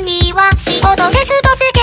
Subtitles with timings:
[0.00, 1.14] には仕事で過と
[1.56, 1.79] せ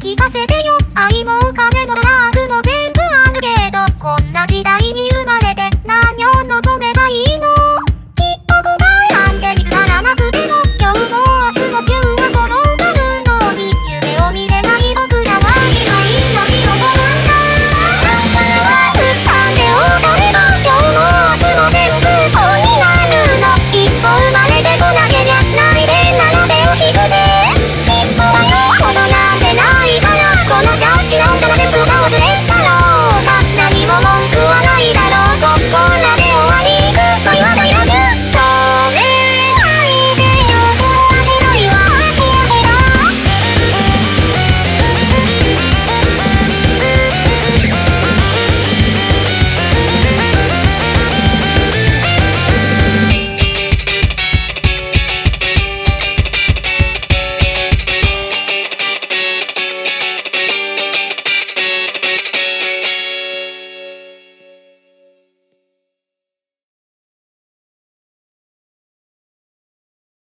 [0.00, 0.59] 聞かせて